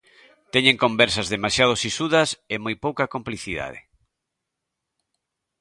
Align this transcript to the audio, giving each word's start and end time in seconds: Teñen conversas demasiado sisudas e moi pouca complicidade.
Teñen 0.53 0.81
conversas 0.85 1.31
demasiado 1.35 1.73
sisudas 1.83 2.29
e 2.53 2.55
moi 2.63 2.75
pouca 2.85 3.11
complicidade. 3.13 3.79